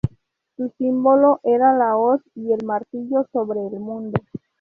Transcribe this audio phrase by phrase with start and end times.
[0.57, 4.19] Su símbolo era la hoz y el martillo sobre el mundo.